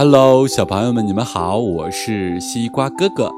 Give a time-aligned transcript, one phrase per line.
[0.00, 3.32] Hello，小朋友们，你们好，我是西瓜哥哥。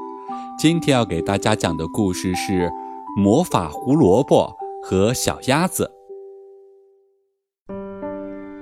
[0.59, 2.67] 今天要给大家讲的故事是
[3.17, 5.91] 《魔法胡萝卜和小鸭子》。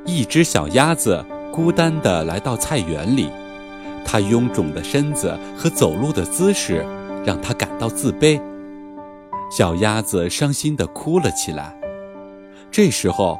[0.05, 3.29] 一只小鸭子孤单地来到菜园里，
[4.05, 6.86] 它臃肿的身子和走路的姿势
[7.25, 8.41] 让它感到自卑。
[9.52, 11.77] 小鸭子伤心地哭了起来。
[12.71, 13.38] 这时候，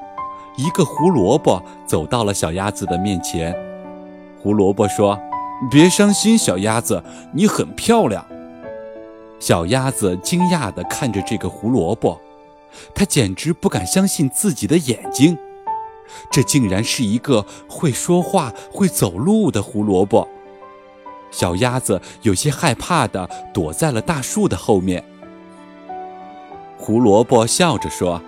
[0.58, 3.56] 一个胡萝卜走到了小鸭子的面前。
[4.42, 5.20] 胡萝卜说
[5.70, 7.04] ：“别伤心，小鸭子，
[7.34, 8.26] 你很漂亮。”
[9.40, 12.20] 小鸭子惊讶地看着这个胡萝卜，
[12.94, 15.38] 它简直不敢相信自己的眼睛，
[16.32, 20.28] 这竟然是一个会说话、会走路的胡萝卜。
[21.32, 25.04] 小鸭子有些害怕地躲在了大树的后面。
[26.78, 28.22] 胡萝卜笑着说：“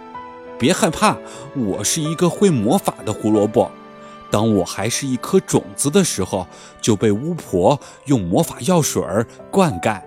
[0.60, 1.18] 别害怕，
[1.56, 3.72] 我是一个会魔法的胡萝卜。”
[4.32, 6.48] 当我还是一颗种子的时候，
[6.82, 10.02] 就被巫婆用魔法药水儿灌溉。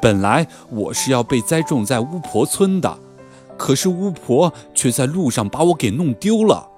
[0.00, 2.98] 本来我是要被栽种在巫婆村的，
[3.56, 6.68] 可是巫婆却在路上把我给弄丢了。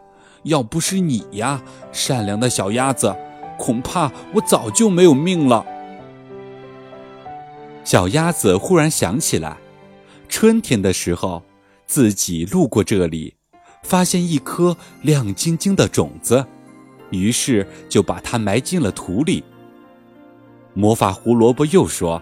[0.45, 3.17] 要不是你呀，善良的小鸭子，
[3.59, 5.67] 恐怕我早就没有命了。
[7.83, 9.57] 小鸭子忽然想起来，
[10.29, 11.43] 春天的时候，
[11.87, 13.35] 自己路过这里。
[13.85, 16.45] 发现一颗亮晶晶的种子，
[17.11, 19.45] 于是就把它埋进了土里。
[20.73, 22.21] 魔法胡萝卜又说：“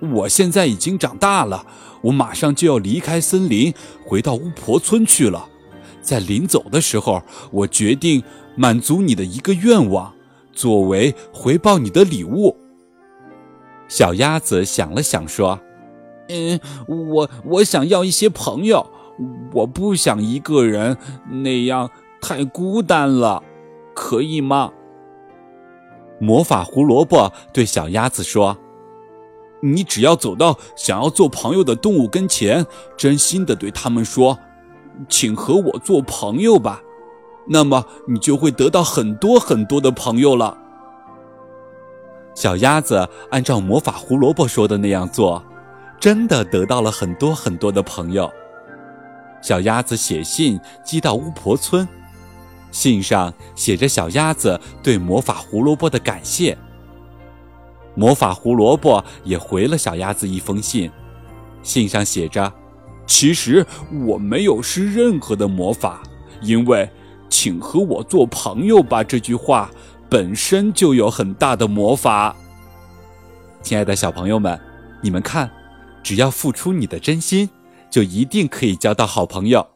[0.00, 1.64] 我现在已经长大了，
[2.00, 3.72] 我马上就要离开森林，
[4.04, 5.48] 回到巫婆村去了。
[6.00, 8.22] 在临走的时候，我决定
[8.56, 10.12] 满足你的一个愿望，
[10.52, 12.56] 作为回报你的礼物。”
[13.86, 15.60] 小鸭子想了想说
[16.28, 18.90] ：“嗯，我我想要一些朋友。”
[19.52, 20.96] 我不想一个人，
[21.28, 21.90] 那样
[22.20, 23.42] 太孤单了，
[23.94, 24.72] 可以吗？
[26.18, 28.56] 魔法胡萝卜对小鸭子说
[29.60, 32.66] ：“你只要走到想要做朋友的动物跟前，
[32.96, 34.38] 真心的对他们说，
[35.08, 36.82] 请和我做朋友吧，
[37.46, 40.56] 那么你就会得到很多很多的朋友了。”
[42.34, 45.42] 小鸭子按照魔法胡萝卜说的那样做，
[45.98, 48.30] 真的得到了很多很多的朋友。
[49.46, 51.86] 小鸭子写信寄到巫婆村，
[52.72, 56.58] 信上写着小鸭子对魔法胡萝卜的感谢。
[57.94, 60.90] 魔法胡萝卜也回了小鸭子一封信，
[61.62, 62.52] 信上写着
[63.06, 63.64] ：“其实
[64.04, 66.02] 我没有施任何的魔法，
[66.40, 66.90] 因为
[67.30, 69.70] ‘请和我做朋友吧’这句话
[70.10, 72.34] 本身就有很大的魔法。”
[73.62, 74.58] 亲爱的小朋友们，
[75.00, 75.48] 你们看，
[76.02, 77.48] 只要付出你的真心。
[77.96, 79.66] 就一定可以交到好朋友。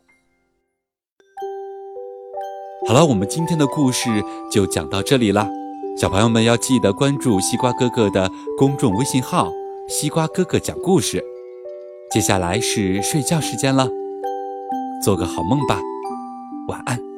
[2.86, 4.10] 好了，我们今天的故事
[4.52, 5.48] 就讲到这里了。
[5.96, 9.50] 小朋友们要记得关注西瓜哥哥的公众微信号
[9.88, 11.24] “西瓜哥哥讲故事”。
[12.12, 13.88] 接下来是睡觉时间了，
[15.02, 15.80] 做个好梦吧，
[16.68, 17.09] 晚安。